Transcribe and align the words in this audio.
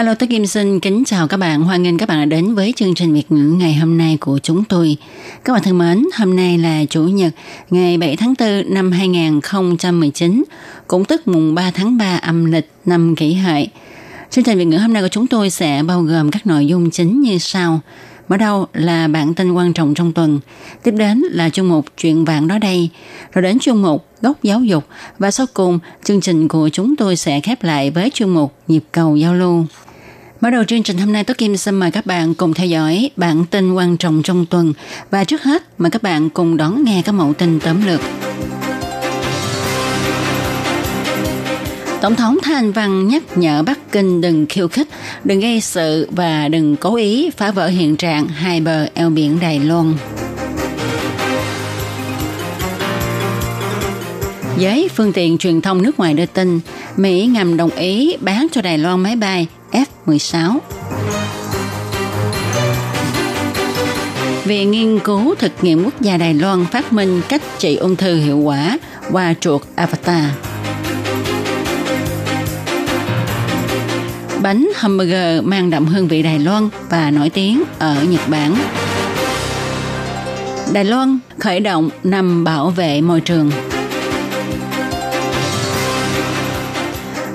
Hello, 0.00 0.14
tôi 0.14 0.26
Kim 0.26 0.46
xin 0.46 0.80
kính 0.80 1.02
chào 1.06 1.28
các 1.28 1.36
bạn. 1.36 1.62
Hoan 1.62 1.82
nghênh 1.82 1.98
các 1.98 2.08
bạn 2.08 2.18
đã 2.18 2.36
đến 2.36 2.54
với 2.54 2.72
chương 2.76 2.94
trình 2.94 3.14
Việt 3.14 3.32
ngữ 3.32 3.52
ngày 3.58 3.74
hôm 3.74 3.98
nay 3.98 4.16
của 4.20 4.38
chúng 4.38 4.64
tôi. 4.64 4.96
Các 5.44 5.52
bạn 5.52 5.62
thân 5.62 5.78
mến, 5.78 6.04
hôm 6.18 6.36
nay 6.36 6.58
là 6.58 6.84
Chủ 6.84 7.02
nhật, 7.02 7.32
ngày 7.70 7.98
7 7.98 8.16
tháng 8.16 8.34
4 8.38 8.74
năm 8.74 8.92
2019, 8.92 10.44
cũng 10.86 11.04
tức 11.04 11.28
mùng 11.28 11.54
3 11.54 11.70
tháng 11.70 11.98
3 11.98 12.16
âm 12.16 12.44
lịch 12.44 12.70
năm 12.84 13.16
kỷ 13.16 13.34
hợi. 13.34 13.68
Chương 14.30 14.44
trình 14.44 14.58
Việt 14.58 14.64
ngữ 14.64 14.76
hôm 14.76 14.92
nay 14.92 15.02
của 15.02 15.08
chúng 15.08 15.26
tôi 15.26 15.50
sẽ 15.50 15.82
bao 15.82 16.02
gồm 16.02 16.30
các 16.30 16.46
nội 16.46 16.66
dung 16.66 16.90
chính 16.90 17.20
như 17.20 17.38
sau. 17.38 17.80
Mở 18.28 18.36
đầu 18.36 18.66
là 18.72 19.08
bản 19.08 19.34
tin 19.34 19.52
quan 19.52 19.72
trọng 19.72 19.94
trong 19.94 20.12
tuần, 20.12 20.40
tiếp 20.82 20.94
đến 20.96 21.18
là 21.30 21.48
chương 21.48 21.68
mục 21.68 21.86
chuyện 21.96 22.24
vạn 22.24 22.48
đó 22.48 22.58
đây, 22.58 22.88
rồi 23.32 23.42
đến 23.42 23.58
chương 23.58 23.82
mục 23.82 24.06
góc 24.22 24.42
giáo 24.42 24.62
dục 24.62 24.84
và 25.18 25.30
sau 25.30 25.46
cùng 25.54 25.78
chương 26.04 26.20
trình 26.20 26.48
của 26.48 26.68
chúng 26.68 26.96
tôi 26.96 27.16
sẽ 27.16 27.40
khép 27.40 27.62
lại 27.62 27.90
với 27.90 28.10
chương 28.14 28.34
mục 28.34 28.54
nhịp 28.68 28.84
cầu 28.92 29.16
giao 29.16 29.34
lưu. 29.34 29.64
Mở 30.40 30.50
đầu 30.50 30.64
chương 30.64 30.82
trình 30.82 30.98
hôm 30.98 31.12
nay, 31.12 31.24
Tố 31.24 31.34
Kim 31.38 31.56
xin 31.56 31.74
mời 31.74 31.90
các 31.90 32.06
bạn 32.06 32.34
cùng 32.34 32.54
theo 32.54 32.66
dõi 32.66 33.10
bản 33.16 33.44
tin 33.50 33.72
quan 33.72 33.96
trọng 33.96 34.22
trong 34.22 34.46
tuần. 34.46 34.72
Và 35.10 35.24
trước 35.24 35.42
hết, 35.42 35.62
mời 35.78 35.90
các 35.90 36.02
bạn 36.02 36.30
cùng 36.30 36.56
đón 36.56 36.84
nghe 36.84 37.02
các 37.04 37.12
mẫu 37.12 37.32
tin 37.32 37.60
tóm 37.60 37.86
lược. 37.86 38.00
Tổng 42.00 42.14
thống 42.16 42.38
Thái 42.42 42.54
Anh 42.54 42.72
Văn 42.72 43.08
nhắc 43.08 43.22
nhở 43.38 43.62
Bắc 43.62 43.92
Kinh 43.92 44.20
đừng 44.20 44.46
khiêu 44.46 44.68
khích, 44.68 44.88
đừng 45.24 45.40
gây 45.40 45.60
sự 45.60 46.08
và 46.10 46.48
đừng 46.48 46.76
cố 46.76 46.96
ý 46.96 47.30
phá 47.36 47.50
vỡ 47.50 47.66
hiện 47.66 47.96
trạng 47.96 48.28
hai 48.28 48.60
bờ 48.60 48.86
eo 48.94 49.10
biển 49.10 49.40
Đài 49.40 49.60
Loan. 49.60 49.94
Giới 54.58 54.88
phương 54.96 55.12
tiện 55.12 55.38
truyền 55.38 55.60
thông 55.60 55.82
nước 55.82 55.98
ngoài 55.98 56.14
đưa 56.14 56.26
tin, 56.26 56.60
Mỹ 56.96 57.26
ngầm 57.26 57.56
đồng 57.56 57.70
ý 57.70 58.16
bán 58.20 58.46
cho 58.52 58.62
Đài 58.62 58.78
Loan 58.78 59.00
máy 59.00 59.16
bay 59.16 59.46
F-16. 59.72 60.58
Viện 64.44 64.70
nghiên 64.70 64.98
cứu 64.98 65.34
thực 65.38 65.52
nghiệm 65.62 65.84
quốc 65.84 66.00
gia 66.00 66.16
Đài 66.16 66.34
Loan 66.34 66.66
phát 66.66 66.92
minh 66.92 67.20
cách 67.28 67.42
trị 67.58 67.76
ung 67.76 67.96
thư 67.96 68.16
hiệu 68.16 68.38
quả 68.38 68.78
qua 69.12 69.34
chuột 69.40 69.62
Avatar. 69.74 70.24
Bánh 74.42 74.68
hamburger 74.74 75.44
mang 75.44 75.70
đậm 75.70 75.86
hương 75.86 76.08
vị 76.08 76.22
Đài 76.22 76.38
Loan 76.38 76.68
và 76.90 77.10
nổi 77.10 77.30
tiếng 77.30 77.62
ở 77.78 77.96
Nhật 78.10 78.28
Bản. 78.28 78.54
Đài 80.72 80.84
Loan 80.84 81.18
khởi 81.38 81.60
động 81.60 81.90
nằm 82.04 82.44
bảo 82.44 82.70
vệ 82.70 83.00
môi 83.00 83.20
trường. 83.20 83.50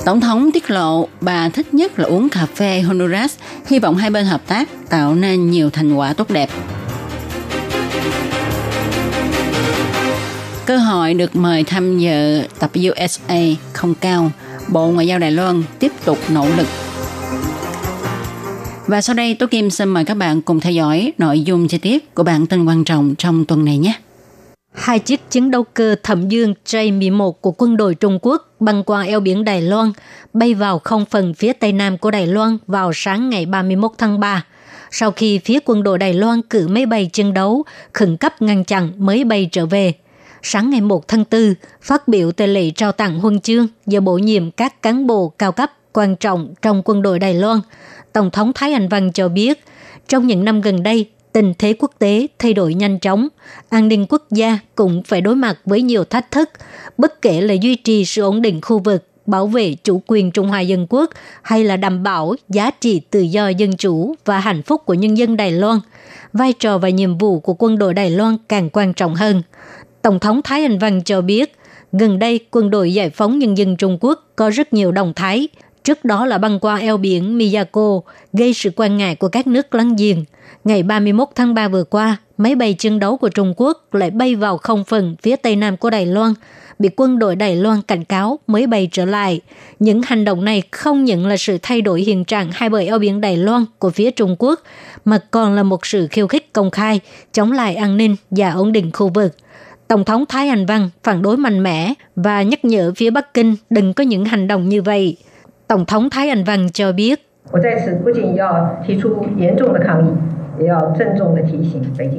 Tổng 0.06 0.22
thống 0.22 0.52
tiết 0.52 0.72
lộ 0.72 1.08
bà 1.22 1.50
thích 1.50 1.74
nhất 1.74 2.00
là 2.00 2.06
uống 2.06 2.30
cà 2.30 2.46
phê 2.56 2.82
Honduras, 2.82 3.36
hy 3.68 3.80
vọng 3.80 3.98
hai 3.98 4.10
bên 4.10 4.26
hợp 4.26 4.48
tác 4.48 4.70
tạo 4.90 5.16
nên 5.16 5.52
nhiều 5.52 5.70
thành 5.70 5.94
quả 5.94 6.14
tốt 6.14 6.30
đẹp. 6.30 6.50
Cơ 10.66 10.78
hội 10.78 11.14
được 11.14 11.36
mời 11.36 11.64
tham 11.64 12.00
dự 12.00 12.42
tập 12.60 12.72
USA 12.90 13.40
không 13.74 13.96
cao, 13.96 14.32
Bộ 14.68 14.88
Ngoại 14.88 15.08
giao 15.08 15.20
Đài 15.20 15.32
Loan 15.32 15.64
tiếp 15.80 15.92
tục 16.06 16.18
nỗ 16.30 16.48
lực. 16.58 16.68
Và 18.88 19.02
sau 19.02 19.14
đây, 19.14 19.34
Tố 19.34 19.48
Kim 19.48 19.70
xin 19.70 19.90
mời 19.90 20.06
các 20.06 20.18
bạn 20.18 20.42
cùng 20.42 20.60
theo 20.60 20.74
dõi 20.74 21.14
nội 21.18 21.40
dung 21.40 21.68
chi 21.68 21.78
tiết 21.78 22.16
của 22.16 22.24
bản 22.24 22.46
tin 22.46 22.66
quan 22.66 22.84
trọng 22.84 23.16
trong 23.16 23.46
tuần 23.46 23.66
này 23.66 23.78
nhé. 23.78 23.94
Hai 24.76 25.00
chiếc 25.00 25.30
chiến 25.30 25.52
đấu 25.52 25.64
cơ 25.64 25.96
thẩm 26.04 26.30
dương 26.30 26.54
J-11 26.66 27.32
của 27.32 27.52
quân 27.52 27.78
đội 27.78 27.96
Trung 27.96 28.20
Quốc 28.22 28.52
băng 28.60 28.84
qua 28.84 29.02
eo 29.02 29.20
biển 29.20 29.44
Đài 29.44 29.62
Loan, 29.62 29.92
bay 30.34 30.54
vào 30.54 30.80
không 30.80 31.06
phần 31.06 31.34
phía 31.34 31.54
tây 31.54 31.72
nam 31.72 31.98
của 31.98 32.12
Đài 32.12 32.28
Loan 32.28 32.58
vào 32.68 32.92
sáng 32.94 33.30
ngày 33.30 33.46
31 33.46 33.92
tháng 33.98 34.20
3. 34.20 34.46
Sau 34.92 35.12
khi 35.12 35.40
phía 35.40 35.60
quân 35.66 35.84
đội 35.84 35.98
Đài 35.98 36.14
Loan 36.14 36.42
cử 36.42 36.68
máy 36.68 36.86
bay 36.86 37.10
chiến 37.14 37.34
đấu, 37.34 37.64
khẩn 37.94 38.18
cấp 38.18 38.42
ngăn 38.42 38.64
chặn 38.64 38.92
mới 38.98 39.24
bay 39.24 39.50
trở 39.52 39.66
về. 39.66 39.94
Sáng 40.42 40.70
ngày 40.70 40.82
1 40.82 41.08
tháng 41.08 41.24
4, 41.32 41.54
phát 41.82 42.08
biểu 42.08 42.32
tại 42.32 42.48
lễ 42.48 42.70
trao 42.70 42.92
tặng 42.92 43.20
huân 43.20 43.40
chương 43.40 43.68
do 43.86 44.00
bổ 44.00 44.18
nhiệm 44.18 44.52
các 44.52 44.82
cán 44.82 45.08
bộ 45.08 45.34
cao 45.38 45.52
cấp 45.52 45.72
quan 45.94 46.16
trọng 46.16 46.54
trong 46.62 46.82
quân 46.86 47.02
đội 47.02 47.20
Đài 47.20 47.34
Loan, 47.34 47.60
Tổng 48.14 48.32
thống 48.32 48.52
Thái 48.56 48.74
Anh 48.74 48.88
Văn 48.88 49.12
cho 49.12 49.30
biết, 49.30 49.64
trong 50.08 50.28
những 50.28 50.46
năm 50.46 50.62
gần 50.62 50.84
đây, 50.84 51.10
tình 51.36 51.54
thế 51.60 51.74
quốc 51.80 51.92
tế 52.00 52.28
thay 52.40 52.54
đổi 52.54 52.74
nhanh 52.74 53.00
chóng, 53.00 53.28
an 53.70 53.88
ninh 53.88 54.06
quốc 54.10 54.24
gia 54.32 54.60
cũng 54.76 55.04
phải 55.04 55.22
đối 55.22 55.36
mặt 55.36 55.58
với 55.66 55.82
nhiều 55.82 56.04
thách 56.04 56.32
thức, 56.32 56.50
bất 56.98 57.22
kể 57.22 57.42
là 57.42 57.54
duy 57.54 57.76
trì 57.76 58.06
sự 58.06 58.22
ổn 58.22 58.42
định 58.42 58.62
khu 58.62 58.80
vực, 58.80 59.04
bảo 59.26 59.48
vệ 59.48 59.76
chủ 59.84 60.02
quyền 60.08 60.32
Trung 60.32 60.48
Hoa 60.48 60.62
Dân 60.62 60.88
Quốc 60.90 61.10
hay 61.42 61.64
là 61.64 61.78
đảm 61.78 62.04
bảo 62.04 62.36
giá 62.50 62.72
trị 62.72 63.02
tự 63.12 63.22
do 63.22 63.48
dân 63.48 63.78
chủ 63.78 64.16
và 64.26 64.40
hạnh 64.40 64.62
phúc 64.62 64.82
của 64.86 64.94
nhân 64.94 65.18
dân 65.18 65.38
Đài 65.38 65.52
Loan. 65.52 65.80
Vai 66.34 66.54
trò 66.54 66.78
và 66.78 66.90
nhiệm 66.90 67.18
vụ 67.18 67.40
của 67.40 67.56
quân 67.60 67.78
đội 67.78 67.94
Đài 67.94 68.10
Loan 68.10 68.38
càng 68.50 68.70
quan 68.70 68.94
trọng 68.94 69.16
hơn. 69.16 69.42
Tổng 70.02 70.20
thống 70.20 70.42
Thái 70.44 70.62
Anh 70.62 70.80
Văn 70.80 71.02
cho 71.04 71.22
biết, 71.22 71.56
gần 71.92 72.20
đây 72.20 72.40
quân 72.52 72.70
đội 72.70 72.94
giải 72.94 73.10
phóng 73.10 73.40
nhân 73.40 73.58
dân 73.58 73.76
Trung 73.78 73.98
Quốc 74.02 74.24
có 74.36 74.50
rất 74.50 74.74
nhiều 74.74 74.92
động 74.92 75.14
thái, 75.16 75.48
trước 75.86 76.06
đó 76.06 76.26
là 76.26 76.38
băng 76.38 76.60
qua 76.60 76.76
eo 76.76 76.98
biển 76.98 77.38
Miyako, 77.38 78.02
gây 78.34 78.54
sự 78.54 78.70
quan 78.76 78.98
ngại 78.98 79.16
của 79.16 79.28
các 79.28 79.48
nước 79.48 79.76
láng 79.76 79.96
giềng. 79.96 80.26
Ngày 80.64 80.84
31 80.84 81.28
tháng 81.36 81.54
3 81.54 81.68
vừa 81.68 81.84
qua, 81.84 82.18
máy 82.38 82.56
bay 82.56 82.74
chiến 82.74 83.00
đấu 83.00 83.18
của 83.18 83.30
Trung 83.30 83.54
Quốc 83.58 83.94
lại 83.94 84.12
bay 84.12 84.36
vào 84.36 84.58
không 84.58 84.84
phần 84.84 85.16
phía 85.22 85.36
tây 85.36 85.56
nam 85.56 85.78
của 85.78 85.90
Đài 85.90 86.06
Loan, 86.06 86.34
bị 86.80 86.90
quân 86.96 87.20
đội 87.20 87.36
Đài 87.36 87.56
Loan 87.56 87.82
cảnh 87.82 88.04
cáo 88.04 88.40
mới 88.48 88.68
bay 88.68 88.90
trở 88.92 89.06
lại. 89.06 89.42
Những 89.80 90.02
hành 90.02 90.26
động 90.26 90.46
này 90.46 90.62
không 90.72 91.04
những 91.04 91.28
là 91.28 91.38
sự 91.38 91.58
thay 91.62 91.82
đổi 91.82 92.02
hiện 92.02 92.26
trạng 92.26 92.50
hai 92.54 92.70
bờ 92.70 92.80
eo 92.80 93.00
biển 93.00 93.22
Đài 93.22 93.38
Loan 93.38 93.66
của 93.80 93.90
phía 93.90 94.12
Trung 94.12 94.36
Quốc, 94.40 94.62
mà 95.06 95.18
còn 95.32 95.54
là 95.54 95.64
một 95.64 95.86
sự 95.86 96.08
khiêu 96.08 96.28
khích 96.28 96.54
công 96.54 96.72
khai, 96.72 97.00
chống 97.34 97.52
lại 97.52 97.76
an 97.76 97.98
ninh 97.98 98.16
và 98.32 98.52
ổn 98.52 98.72
định 98.72 98.92
khu 98.94 99.10
vực. 99.10 99.36
Tổng 99.88 100.06
thống 100.06 100.26
Thái 100.26 100.50
Anh 100.50 100.66
Văn 100.66 100.90
phản 101.04 101.22
đối 101.22 101.38
mạnh 101.38 101.64
mẽ 101.64 101.94
và 102.16 102.42
nhắc 102.42 102.66
nhở 102.66 102.92
phía 102.96 103.10
Bắc 103.10 103.34
Kinh 103.34 103.56
đừng 103.70 103.94
có 103.94 104.04
những 104.04 104.26
hành 104.26 104.48
động 104.48 104.70
như 104.70 104.82
vậy. 104.82 105.18
Tổng 105.68 105.86
thống 105.86 106.10
Thái 106.10 106.30
Anh 106.30 106.44
Văn 106.44 106.68
cho 106.74 106.92
biết, 106.92 107.30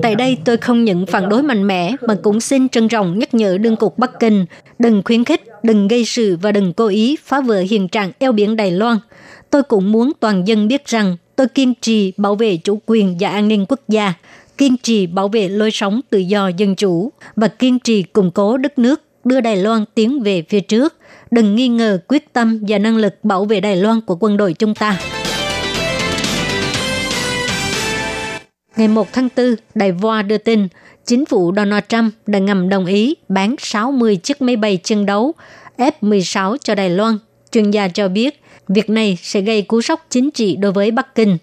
Tại 0.03 0.15
đây 0.15 0.39
tôi 0.45 0.57
không 0.57 0.85
những 0.85 1.07
phản 1.07 1.29
đối 1.29 1.43
mạnh 1.43 1.67
mẽ 1.67 1.93
mà 2.01 2.15
cũng 2.23 2.41
xin 2.41 2.69
trân 2.69 2.89
trọng 2.89 3.19
nhắc 3.19 3.35
nhở 3.35 3.59
đương 3.59 3.77
cục 3.77 3.99
Bắc 3.99 4.21
Kinh 4.21 4.47
đừng 4.79 5.03
khuyến 5.05 5.25
khích, 5.25 5.43
đừng 5.63 5.89
gây 5.89 6.05
sự 6.05 6.37
và 6.43 6.53
đừng 6.53 6.73
cố 6.73 6.87
ý 6.87 7.17
phá 7.25 7.41
vỡ 7.41 7.61
hiện 7.71 7.89
trạng 7.89 8.13
eo 8.19 8.33
biển 8.33 8.57
Đài 8.57 8.71
Loan. 8.71 8.97
Tôi 9.51 9.63
cũng 9.63 9.93
muốn 9.93 10.13
toàn 10.21 10.49
dân 10.49 10.69
biết 10.69 10.87
rằng 10.87 11.17
tôi 11.37 11.49
kiên 11.49 11.75
trì 11.81 12.13
bảo 12.17 12.35
vệ 12.35 12.57
chủ 12.57 12.79
quyền 12.87 13.17
và 13.21 13.29
an 13.29 13.49
ninh 13.49 13.67
quốc 13.69 13.81
gia, 13.89 14.15
kiên 14.59 14.77
trì 14.83 15.07
bảo 15.07 15.29
vệ 15.29 15.49
lối 15.49 15.71
sống 15.71 16.01
tự 16.11 16.19
do 16.19 16.49
dân 16.49 16.75
chủ 16.75 17.13
và 17.37 17.49
kiên 17.49 17.79
trì 17.79 18.03
củng 18.03 18.31
cố 18.31 18.57
đất 18.57 18.79
nước 18.79 19.03
đưa 19.25 19.41
Đài 19.41 19.57
Loan 19.57 19.85
tiến 19.95 20.23
về 20.23 20.43
phía 20.49 20.61
trước. 20.61 20.96
Đừng 21.31 21.55
nghi 21.55 21.69
ngờ 21.69 21.99
quyết 22.09 22.33
tâm 22.33 22.61
và 22.69 22.79
năng 22.79 22.97
lực 22.97 23.15
bảo 23.23 23.45
vệ 23.45 23.61
Đài 23.61 23.77
Loan 23.77 24.01
của 24.01 24.17
quân 24.21 24.37
đội 24.37 24.53
chúng 24.53 24.75
ta. 24.75 24.99
Ngày 28.77 28.89
1 28.89 29.13
tháng 29.13 29.29
4, 29.37 29.55
Đài 29.75 29.93
Voa 29.93 30.23
đưa 30.23 30.39
tin, 30.39 30.69
chính 31.05 31.27
phủ 31.27 31.53
Donald 31.57 31.85
Trump 31.89 32.15
đã 32.27 32.39
ngầm 32.39 32.69
đồng 32.69 32.87
ý 32.87 33.15
bán 33.29 33.55
60 33.59 34.17
chiếc 34.17 34.43
máy 34.43 34.57
bay 34.57 34.77
chiến 34.77 35.07
đấu 35.07 35.35
F-16 35.79 36.57
cho 36.57 36.75
Đài 36.75 36.91
Loan. 36.91 37.19
Chuyên 37.53 37.71
gia 37.71 37.89
cho 37.89 38.09
biết, 38.09 38.43
việc 38.69 38.91
này 38.91 39.19
sẽ 39.23 39.41
gây 39.41 39.63
cú 39.63 39.83
sốc 39.83 40.07
chính 40.11 40.31
trị 40.31 40.57
đối 40.57 40.73
với 40.73 40.91
Bắc 40.91 41.15
Kinh. 41.15 41.39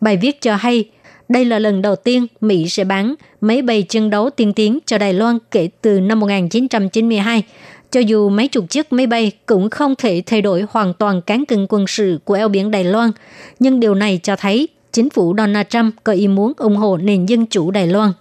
Bài 0.00 0.16
viết 0.16 0.40
cho 0.40 0.56
hay, 0.56 0.84
đây 1.28 1.44
là 1.44 1.58
lần 1.58 1.82
đầu 1.82 1.96
tiên 1.96 2.26
Mỹ 2.40 2.68
sẽ 2.68 2.84
bán 2.84 3.14
máy 3.40 3.62
bay 3.62 3.82
chiến 3.82 4.10
đấu 4.10 4.30
tiên 4.30 4.52
tiến 4.52 4.78
cho 4.86 4.98
Đài 4.98 5.14
Loan 5.14 5.38
kể 5.50 5.68
từ 5.82 6.00
năm 6.00 6.20
1992. 6.20 7.42
Cho 7.90 8.00
dù 8.00 8.28
mấy 8.28 8.48
chục 8.48 8.64
chiếc 8.70 8.92
máy 8.92 9.06
bay 9.06 9.32
cũng 9.46 9.70
không 9.70 9.94
thể 9.98 10.22
thay 10.26 10.42
đổi 10.42 10.66
hoàn 10.70 10.94
toàn 10.94 11.22
cán 11.22 11.44
cân 11.44 11.66
quân 11.68 11.86
sự 11.86 12.18
của 12.24 12.34
eo 12.34 12.48
biển 12.48 12.70
Đài 12.70 12.84
Loan, 12.84 13.10
nhưng 13.58 13.80
điều 13.80 13.94
này 13.94 14.20
cho 14.22 14.36
thấy 14.36 14.68
chính 14.92 15.10
phủ 15.10 15.34
Donald 15.38 15.66
Trump 15.68 15.94
có 16.04 16.12
ý 16.12 16.28
muốn 16.28 16.52
ủng 16.56 16.76
hộ 16.76 16.96
nền 16.96 17.26
dân 17.26 17.46
chủ 17.46 17.70
Đài 17.70 17.86
Loan. 17.86 18.12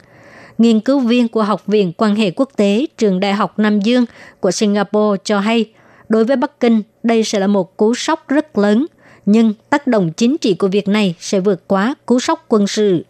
Nghiên 0.57 0.79
cứu 0.79 0.99
viên 0.99 1.27
của 1.27 1.43
Học 1.43 1.61
viện 1.67 1.91
Quan 1.97 2.15
hệ 2.15 2.31
Quốc 2.31 2.49
tế 2.55 2.85
Trường 2.97 3.19
Đại 3.19 3.33
học 3.33 3.59
Nam 3.59 3.79
Dương 3.79 4.05
của 4.39 4.51
Singapore 4.51 5.21
cho 5.23 5.39
hay, 5.39 5.65
đối 6.09 6.25
với 6.25 6.35
Bắc 6.35 6.59
Kinh, 6.59 6.81
đây 7.03 7.23
sẽ 7.23 7.39
là 7.39 7.47
một 7.47 7.77
cú 7.77 7.93
sốc 7.93 8.27
rất 8.27 8.57
lớn. 8.57 8.85
nhưng 9.25 9.53
tác 9.69 9.87
động 9.87 10.11
chính 10.17 10.37
trị 10.37 10.53
của 10.53 10.67
việc 10.67 10.87
này 10.87 11.15
sẽ 11.19 11.39
vượt 11.39 11.67
quá 11.67 11.95
cú 12.05 12.19
sốc 12.19 12.45
quân 12.47 12.67
sự. 12.67 13.05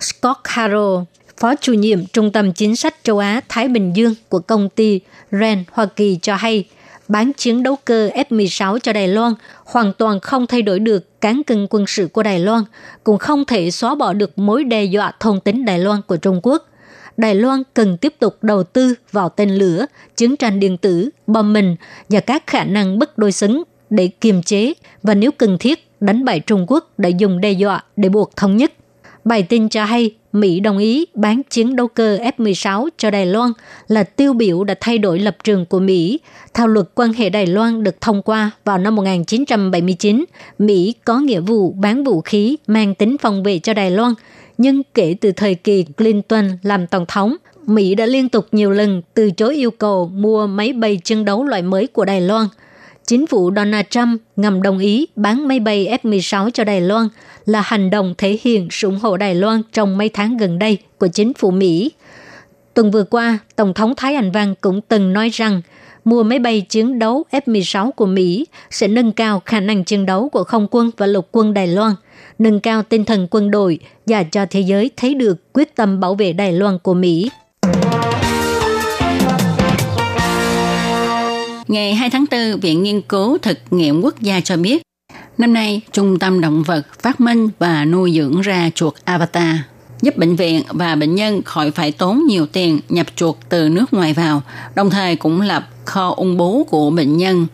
Scott 0.00 0.38
Harrow, 0.44 1.04
Phó 1.40 1.54
chủ 1.54 1.72
nhiệm 1.72 2.06
Trung 2.06 2.32
tâm 2.32 2.52
Chính 2.52 2.76
sách 2.76 2.94
châu 3.02 3.18
Á-Thái 3.18 3.68
Bình 3.68 3.92
Dương 3.96 4.14
của 4.28 4.38
công 4.38 4.68
ty 4.68 5.00
RAND 5.30 5.60
Hoa 5.72 5.86
Kỳ 5.86 6.18
cho 6.22 6.34
hay, 6.36 6.64
bán 7.08 7.32
chiến 7.32 7.62
đấu 7.62 7.76
cơ 7.84 8.10
F-16 8.14 8.78
cho 8.78 8.92
Đài 8.92 9.08
Loan 9.08 9.34
hoàn 9.64 9.92
toàn 9.92 10.20
không 10.20 10.46
thay 10.46 10.62
đổi 10.62 10.78
được 10.78 11.20
cán 11.20 11.42
cân 11.42 11.66
quân 11.70 11.84
sự 11.86 12.08
của 12.12 12.22
Đài 12.22 12.38
Loan, 12.38 12.64
cũng 13.04 13.18
không 13.18 13.44
thể 13.44 13.70
xóa 13.70 13.94
bỏ 13.94 14.12
được 14.12 14.38
mối 14.38 14.64
đe 14.64 14.84
dọa 14.84 15.12
thông 15.20 15.40
tính 15.40 15.64
Đài 15.64 15.78
Loan 15.78 16.02
của 16.06 16.16
Trung 16.16 16.40
Quốc. 16.42 16.68
Đài 17.16 17.34
Loan 17.34 17.62
cần 17.74 17.96
tiếp 17.96 18.14
tục 18.18 18.38
đầu 18.42 18.62
tư 18.62 18.94
vào 19.12 19.28
tên 19.28 19.50
lửa, 19.50 19.86
chiến 20.16 20.36
tranh 20.36 20.60
điện 20.60 20.76
tử, 20.76 21.10
bom 21.26 21.52
mìn 21.52 21.76
và 22.08 22.20
các 22.20 22.46
khả 22.46 22.64
năng 22.64 22.98
bất 22.98 23.18
đối 23.18 23.32
xứng 23.32 23.62
để 23.90 24.08
kiềm 24.20 24.42
chế 24.42 24.72
và 25.02 25.14
nếu 25.14 25.30
cần 25.32 25.58
thiết 25.58 25.90
đánh 26.00 26.24
bại 26.24 26.40
Trung 26.40 26.64
Quốc 26.68 26.90
để 26.98 27.10
dùng 27.10 27.40
đe 27.40 27.52
dọa 27.52 27.84
để 27.96 28.08
buộc 28.08 28.36
thống 28.36 28.56
nhất. 28.56 28.72
Bài 29.26 29.42
tin 29.42 29.68
cho 29.68 29.84
hay 29.84 30.10
Mỹ 30.32 30.60
đồng 30.60 30.78
ý 30.78 31.06
bán 31.14 31.42
chiến 31.50 31.76
đấu 31.76 31.88
cơ 31.88 32.18
F-16 32.38 32.88
cho 32.98 33.10
Đài 33.10 33.26
Loan 33.26 33.52
là 33.88 34.04
tiêu 34.04 34.32
biểu 34.32 34.64
đã 34.64 34.74
thay 34.80 34.98
đổi 34.98 35.18
lập 35.18 35.36
trường 35.44 35.66
của 35.66 35.78
Mỹ. 35.78 36.20
Theo 36.54 36.66
luật 36.66 36.86
quan 36.94 37.12
hệ 37.12 37.30
Đài 37.30 37.46
Loan 37.46 37.82
được 37.82 38.00
thông 38.00 38.22
qua 38.22 38.50
vào 38.64 38.78
năm 38.78 38.96
1979, 38.96 40.24
Mỹ 40.58 40.94
có 41.04 41.18
nghĩa 41.18 41.40
vụ 41.40 41.72
bán 41.72 42.04
vũ 42.04 42.20
khí 42.20 42.56
mang 42.66 42.94
tính 42.94 43.18
phòng 43.18 43.42
vệ 43.42 43.58
cho 43.58 43.74
Đài 43.74 43.90
Loan. 43.90 44.14
Nhưng 44.58 44.82
kể 44.94 45.16
từ 45.20 45.32
thời 45.32 45.54
kỳ 45.54 45.84
Clinton 45.96 46.48
làm 46.62 46.86
tổng 46.86 47.04
thống, 47.08 47.36
Mỹ 47.66 47.94
đã 47.94 48.06
liên 48.06 48.28
tục 48.28 48.46
nhiều 48.52 48.70
lần 48.70 49.02
từ 49.14 49.30
chối 49.30 49.54
yêu 49.54 49.70
cầu 49.70 50.10
mua 50.14 50.46
máy 50.46 50.72
bay 50.72 50.96
chiến 50.96 51.24
đấu 51.24 51.44
loại 51.44 51.62
mới 51.62 51.86
của 51.86 52.04
Đài 52.04 52.20
Loan– 52.20 52.46
chính 53.06 53.26
phủ 53.26 53.52
Donald 53.56 53.86
Trump 53.90 54.22
ngầm 54.36 54.62
đồng 54.62 54.78
ý 54.78 55.06
bán 55.16 55.48
máy 55.48 55.60
bay 55.60 55.98
F-16 56.02 56.50
cho 56.50 56.64
Đài 56.64 56.80
Loan 56.80 57.08
là 57.46 57.60
hành 57.60 57.90
động 57.90 58.14
thể 58.18 58.38
hiện 58.42 58.68
sự 58.70 58.88
ủng 58.88 58.98
hộ 58.98 59.16
Đài 59.16 59.34
Loan 59.34 59.62
trong 59.72 59.98
mấy 59.98 60.08
tháng 60.08 60.36
gần 60.36 60.58
đây 60.58 60.78
của 60.98 61.08
chính 61.08 61.34
phủ 61.34 61.50
Mỹ. 61.50 61.90
Tuần 62.74 62.90
vừa 62.90 63.04
qua, 63.04 63.38
Tổng 63.56 63.74
thống 63.74 63.94
Thái 63.96 64.14
Anh 64.14 64.30
Văn 64.30 64.54
cũng 64.60 64.80
từng 64.80 65.12
nói 65.12 65.28
rằng 65.28 65.62
mua 66.04 66.22
máy 66.22 66.38
bay 66.38 66.60
chiến 66.60 66.98
đấu 66.98 67.24
F-16 67.30 67.90
của 67.90 68.06
Mỹ 68.06 68.46
sẽ 68.70 68.88
nâng 68.88 69.12
cao 69.12 69.42
khả 69.46 69.60
năng 69.60 69.84
chiến 69.84 70.06
đấu 70.06 70.28
của 70.28 70.44
không 70.44 70.66
quân 70.70 70.90
và 70.96 71.06
lục 71.06 71.28
quân 71.32 71.54
Đài 71.54 71.66
Loan, 71.66 71.94
nâng 72.38 72.60
cao 72.60 72.82
tinh 72.82 73.04
thần 73.04 73.28
quân 73.30 73.50
đội 73.50 73.78
và 74.06 74.22
cho 74.22 74.46
thế 74.50 74.60
giới 74.60 74.90
thấy 74.96 75.14
được 75.14 75.52
quyết 75.52 75.76
tâm 75.76 76.00
bảo 76.00 76.14
vệ 76.14 76.32
Đài 76.32 76.52
Loan 76.52 76.78
của 76.78 76.94
Mỹ. 76.94 77.30
Ngày 81.68 81.94
2 81.94 82.10
tháng 82.10 82.24
4, 82.30 82.60
Viện 82.60 82.82
Nghiên 82.82 83.02
cứu 83.02 83.38
Thực 83.38 83.58
nghiệm 83.70 84.02
Quốc 84.02 84.20
gia 84.20 84.40
cho 84.40 84.56
biết, 84.56 84.82
năm 85.38 85.52
nay 85.52 85.80
Trung 85.92 86.18
tâm 86.18 86.40
Động 86.40 86.62
vật 86.62 86.82
phát 87.02 87.20
minh 87.20 87.48
và 87.58 87.84
nuôi 87.84 88.12
dưỡng 88.16 88.40
ra 88.40 88.70
chuột 88.74 88.94
Avatar, 89.04 89.56
giúp 90.02 90.16
bệnh 90.16 90.36
viện 90.36 90.62
và 90.68 90.94
bệnh 90.94 91.14
nhân 91.14 91.42
khỏi 91.42 91.70
phải 91.70 91.92
tốn 91.92 92.22
nhiều 92.28 92.46
tiền 92.46 92.80
nhập 92.88 93.06
chuột 93.16 93.36
từ 93.48 93.68
nước 93.68 93.94
ngoài 93.94 94.12
vào, 94.12 94.42
đồng 94.74 94.90
thời 94.90 95.16
cũng 95.16 95.40
lập 95.40 95.68
kho 95.84 96.14
ung 96.16 96.36
bú 96.36 96.64
của 96.64 96.90
bệnh 96.90 97.16
nhân. 97.16 97.46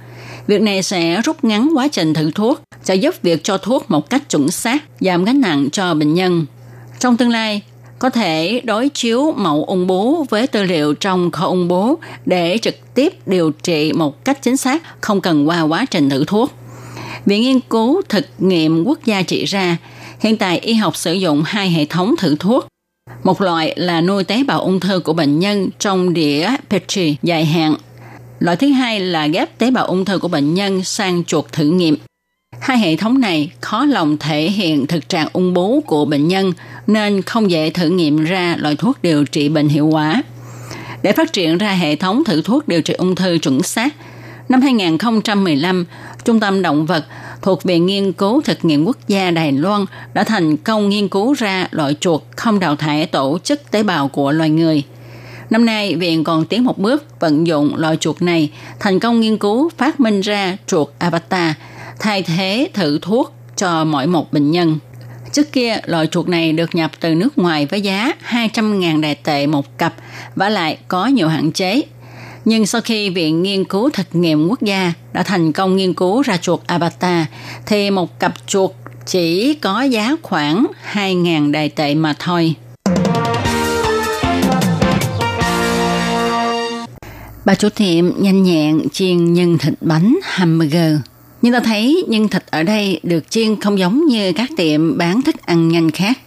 Việc 0.46 0.62
này 0.62 0.82
sẽ 0.82 1.20
rút 1.20 1.44
ngắn 1.44 1.70
quá 1.74 1.88
trình 1.88 2.14
thử 2.14 2.30
thuốc, 2.30 2.60
sẽ 2.84 2.94
giúp 2.94 3.14
việc 3.22 3.44
cho 3.44 3.58
thuốc 3.58 3.90
một 3.90 4.10
cách 4.10 4.30
chuẩn 4.30 4.50
xác, 4.50 4.84
giảm 5.00 5.24
gánh 5.24 5.40
nặng 5.40 5.68
cho 5.72 5.94
bệnh 5.94 6.14
nhân. 6.14 6.46
Trong 6.98 7.16
tương 7.16 7.30
lai, 7.30 7.62
có 7.98 8.10
thể 8.10 8.60
đối 8.64 8.88
chiếu 8.88 9.32
mẫu 9.36 9.64
ung 9.64 9.86
bú 9.86 10.24
với 10.24 10.46
tư 10.46 10.62
liệu 10.62 10.94
trong 10.94 11.30
kho 11.30 11.46
ung 11.46 11.68
bú 11.68 11.94
để 12.26 12.58
trực 12.62 12.94
tiếp 12.94 13.28
điều 13.28 13.50
trị 13.50 13.92
một 13.92 14.24
cách 14.24 14.42
chính 14.42 14.56
xác, 14.56 14.82
không 15.00 15.20
cần 15.20 15.48
qua 15.48 15.60
quá 15.60 15.86
trình 15.90 16.10
thử 16.10 16.24
thuốc. 16.24 16.52
Viện 17.26 17.42
nghiên 17.42 17.60
cứu 17.60 18.02
thực 18.08 18.26
nghiệm 18.38 18.84
quốc 18.84 19.04
gia 19.04 19.22
chỉ 19.22 19.44
ra, 19.44 19.76
hiện 20.20 20.36
tại 20.36 20.58
y 20.58 20.74
học 20.74 20.96
sử 20.96 21.12
dụng 21.12 21.42
hai 21.46 21.70
hệ 21.70 21.84
thống 21.84 22.14
thử 22.18 22.36
thuốc. 22.38 22.66
Một 23.24 23.40
loại 23.40 23.74
là 23.76 24.00
nuôi 24.00 24.24
tế 24.24 24.44
bào 24.44 24.60
ung 24.60 24.80
thư 24.80 25.00
của 25.00 25.12
bệnh 25.12 25.38
nhân 25.38 25.70
trong 25.78 26.14
đĩa 26.14 26.50
Petri 26.70 27.16
dài 27.22 27.44
hạn. 27.44 27.74
Loại 28.38 28.56
thứ 28.56 28.68
hai 28.68 29.00
là 29.00 29.26
ghép 29.26 29.58
tế 29.58 29.70
bào 29.70 29.86
ung 29.86 30.04
thư 30.04 30.18
của 30.18 30.28
bệnh 30.28 30.54
nhân 30.54 30.84
sang 30.84 31.24
chuột 31.24 31.52
thử 31.52 31.64
nghiệm. 31.64 31.96
Hai 32.60 32.78
hệ 32.78 32.96
thống 32.96 33.20
này 33.20 33.50
khó 33.60 33.84
lòng 33.84 34.16
thể 34.18 34.50
hiện 34.50 34.86
thực 34.86 35.08
trạng 35.08 35.28
ung 35.32 35.54
bú 35.54 35.80
của 35.80 36.04
bệnh 36.04 36.28
nhân 36.28 36.52
nên 36.86 37.22
không 37.22 37.50
dễ 37.50 37.70
thử 37.70 37.88
nghiệm 37.88 38.24
ra 38.24 38.56
loại 38.58 38.76
thuốc 38.76 39.02
điều 39.02 39.24
trị 39.24 39.48
bệnh 39.48 39.68
hiệu 39.68 39.86
quả. 39.86 40.22
Để 41.02 41.12
phát 41.12 41.32
triển 41.32 41.58
ra 41.58 41.72
hệ 41.72 41.96
thống 41.96 42.24
thử 42.24 42.42
thuốc 42.42 42.68
điều 42.68 42.82
trị 42.82 42.94
ung 42.94 43.14
thư 43.14 43.38
chuẩn 43.38 43.62
xác, 43.62 43.94
năm 44.52 44.60
2015, 44.60 45.84
Trung 46.24 46.40
tâm 46.40 46.62
Động 46.62 46.86
vật 46.86 47.04
thuộc 47.42 47.62
Viện 47.62 47.86
Nghiên 47.86 48.12
cứu 48.12 48.42
Thực 48.44 48.64
nghiệm 48.64 48.84
Quốc 48.84 48.96
gia 49.08 49.30
Đài 49.30 49.52
Loan 49.52 49.84
đã 50.14 50.24
thành 50.24 50.56
công 50.56 50.88
nghiên 50.88 51.08
cứu 51.08 51.32
ra 51.32 51.68
loại 51.70 51.96
chuột 52.00 52.22
không 52.36 52.60
đào 52.60 52.76
thải 52.76 53.06
tổ 53.06 53.38
chức 53.44 53.70
tế 53.70 53.82
bào 53.82 54.08
của 54.08 54.32
loài 54.32 54.50
người. 54.50 54.82
Năm 55.50 55.64
nay, 55.64 55.94
viện 55.96 56.24
còn 56.24 56.46
tiến 56.46 56.64
một 56.64 56.78
bước 56.78 57.20
vận 57.20 57.46
dụng 57.46 57.76
loại 57.76 57.96
chuột 57.96 58.22
này 58.22 58.50
thành 58.80 59.00
công 59.00 59.20
nghiên 59.20 59.38
cứu 59.38 59.70
phát 59.78 60.00
minh 60.00 60.20
ra 60.20 60.56
chuột 60.66 60.88
avatar– 60.98 61.52
thay 61.98 62.22
thế 62.22 62.68
thử 62.74 62.98
thuốc 63.02 63.34
cho 63.56 63.84
mỗi 63.84 64.06
một 64.06 64.32
bệnh 64.32 64.50
nhân. 64.50 64.78
Trước 65.32 65.52
kia, 65.52 65.76
loại 65.84 66.06
chuột 66.06 66.28
này 66.28 66.52
được 66.52 66.74
nhập 66.74 66.90
từ 67.00 67.14
nước 67.14 67.38
ngoài 67.38 67.66
với 67.66 67.80
giá 67.80 68.12
200.000 68.30 69.00
đại 69.00 69.14
tệ 69.14 69.46
một 69.46 69.78
cặp 69.78 69.94
và 70.36 70.48
lại 70.48 70.78
có 70.88 71.06
nhiều 71.06 71.28
hạn 71.28 71.52
chế. 71.52 71.82
Nhưng 72.44 72.66
sau 72.66 72.80
khi 72.80 73.10
Viện 73.10 73.42
Nghiên 73.42 73.64
cứu 73.64 73.90
Thực 73.90 74.06
nghiệm 74.12 74.48
Quốc 74.48 74.62
gia 74.62 74.92
đã 75.12 75.22
thành 75.22 75.52
công 75.52 75.76
nghiên 75.76 75.94
cứu 75.94 76.22
ra 76.22 76.36
chuột 76.36 76.60
Avatar, 76.66 77.24
thì 77.66 77.90
một 77.90 78.20
cặp 78.20 78.34
chuột 78.46 78.70
chỉ 79.06 79.54
có 79.54 79.82
giá 79.82 80.16
khoảng 80.22 80.66
2.000 80.92 81.52
đại 81.52 81.68
tệ 81.68 81.94
mà 81.94 82.14
thôi. 82.18 82.54
Bà 87.44 87.54
chủ 87.54 87.68
tiệm 87.68 88.22
nhanh 88.22 88.42
nhẹn 88.42 88.88
chiên 88.92 89.32
nhân 89.32 89.58
thịt 89.58 89.74
bánh 89.80 90.18
hamburger– 90.22 90.96
nhưng 91.42 91.52
ta 91.52 91.60
thấy 91.60 92.04
nhân 92.08 92.28
thịt 92.28 92.44
ở 92.50 92.62
đây 92.62 93.00
được 93.02 93.30
chiên 93.30 93.60
không 93.60 93.78
giống 93.78 94.06
như 94.06 94.32
các 94.32 94.50
tiệm 94.56 94.98
bán 94.98 95.22
thức 95.22 95.46
ăn 95.46 95.68
nhanh 95.68 95.90
khác. 95.90 96.18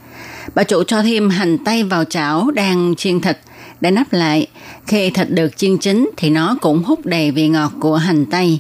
Bà 0.56 0.63
chủ 0.63 0.83
cho 0.83 1.01
thêm 1.01 1.29
hành 1.29 1.57
tây 1.65 1.83
vào 1.83 2.03
chảo 2.03 2.51
đang 2.51 2.94
chiên 2.97 3.21
thịt 3.21 3.38
để 3.81 3.92
nắp 3.92 4.13
lại. 4.13 4.48
Khi 4.88 5.10
thịt 5.10 5.30
được 5.30 5.57
chiên 5.57 5.77
chín 5.77 6.10
thì 6.18 6.30
nó 6.30 6.57
cũng 6.62 6.83
hút 6.83 7.06
đầy 7.06 7.31
vị 7.31 7.48
ngọt 7.48 7.72
của 7.80 7.95
hành 7.95 8.25
tây. 8.25 8.60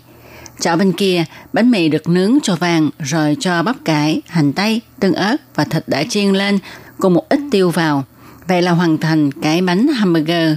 Chợ 0.59 0.75
bên 0.75 0.91
kia, 0.91 1.25
bánh 1.53 1.71
mì 1.71 1.89
được 1.89 2.09
nướng 2.09 2.37
cho 2.43 2.55
vàng 2.55 2.89
rồi 2.99 3.37
cho 3.39 3.63
bắp 3.63 3.75
cải, 3.85 4.21
hành 4.27 4.53
tây, 4.53 4.81
tương 4.99 5.13
ớt 5.13 5.37
và 5.55 5.63
thịt 5.63 5.83
đã 5.87 6.03
chiên 6.09 6.33
lên 6.33 6.59
cùng 6.99 7.13
một 7.13 7.29
ít 7.29 7.39
tiêu 7.51 7.69
vào. 7.69 8.03
Vậy 8.47 8.61
là 8.61 8.71
hoàn 8.71 8.97
thành 8.97 9.31
cái 9.31 9.61
bánh 9.61 9.87
hamburger. 9.87 10.55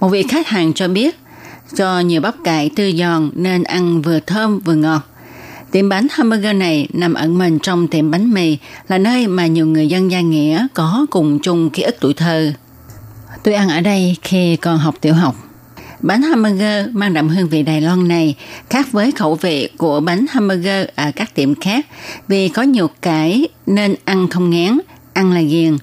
Một 0.00 0.08
vị 0.08 0.22
khách 0.22 0.46
hàng 0.46 0.72
cho 0.72 0.88
biết, 0.88 1.18
cho 1.76 2.00
nhiều 2.00 2.20
bắp 2.20 2.34
cải 2.44 2.70
tươi 2.76 2.92
giòn 2.92 3.30
nên 3.34 3.62
ăn 3.62 4.02
vừa 4.02 4.20
thơm 4.20 4.58
vừa 4.58 4.74
ngọt. 4.74 5.00
Tiệm 5.70 5.88
bánh 5.88 6.06
hamburger 6.10 6.56
này 6.56 6.88
nằm 6.92 7.14
ẩn 7.14 7.38
mình 7.38 7.58
trong 7.58 7.88
tiệm 7.88 8.10
bánh 8.10 8.34
mì 8.34 8.58
là 8.88 8.98
nơi 8.98 9.26
mà 9.26 9.46
nhiều 9.46 9.66
người 9.66 9.88
dân 9.88 10.10
gia 10.10 10.20
nghĩa 10.20 10.66
có 10.74 11.06
cùng 11.10 11.38
chung 11.42 11.70
ký 11.70 11.82
ức 11.82 11.96
tuổi 12.00 12.14
thơ. 12.14 12.52
Tôi 13.46 13.54
ăn 13.54 13.68
ở 13.68 13.80
đây 13.80 14.16
khi 14.22 14.56
còn 14.56 14.78
học 14.78 14.94
tiểu 15.00 15.14
học. 15.14 15.34
Bánh 16.00 16.22
hamburger 16.22 16.88
mang 16.92 17.14
đậm 17.14 17.28
hương 17.28 17.48
vị 17.48 17.62
Đài 17.62 17.80
Loan 17.80 18.08
này 18.08 18.36
khác 18.70 18.86
với 18.92 19.12
khẩu 19.12 19.34
vị 19.34 19.68
của 19.78 20.00
bánh 20.00 20.26
hamburger 20.30 20.86
ở 20.94 21.10
các 21.16 21.34
tiệm 21.34 21.54
khác 21.54 21.86
vì 22.28 22.48
có 22.48 22.62
nhiều 22.62 22.90
cái 23.02 23.48
nên 23.66 23.94
ăn 24.04 24.28
không 24.28 24.50
ngán, 24.50 24.78
ăn 25.12 25.32
là 25.32 25.40
ghiền. 25.40 25.76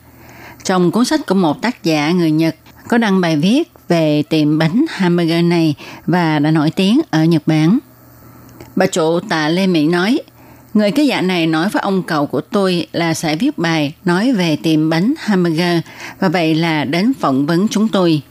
Trong 0.63 0.91
cuốn 0.91 1.05
sách 1.05 1.19
của 1.27 1.35
một 1.35 1.61
tác 1.61 1.83
giả 1.83 2.11
người 2.11 2.31
Nhật 2.31 2.55
có 2.87 2.97
đăng 2.97 3.21
bài 3.21 3.35
viết 3.35 3.71
về 3.87 4.23
tiệm 4.29 4.57
bánh 4.57 4.85
hamburger 4.89 5.43
này 5.43 5.75
và 6.05 6.39
đã 6.39 6.51
nổi 6.51 6.71
tiếng 6.71 7.01
ở 7.11 7.23
Nhật 7.23 7.41
Bản. 7.45 7.79
Bà 8.75 8.85
chủ 8.85 9.19
tạ 9.29 9.49
Lê 9.49 9.67
Mỹ 9.67 9.87
nói, 9.87 10.19
người 10.73 10.91
cái 10.91 11.07
giả 11.07 11.21
này 11.21 11.47
nói 11.47 11.69
với 11.69 11.81
ông 11.81 12.03
cậu 12.03 12.25
của 12.25 12.41
tôi 12.41 12.87
là 12.91 13.13
sẽ 13.13 13.35
viết 13.35 13.57
bài 13.57 13.93
nói 14.05 14.31
về 14.31 14.57
tiệm 14.63 14.89
bánh 14.89 15.13
hamburger 15.17 15.79
và 16.19 16.29
vậy 16.29 16.55
là 16.55 16.85
đến 16.85 17.13
phỏng 17.19 17.45
vấn 17.45 17.67
chúng 17.67 17.87
tôi. 17.87 18.21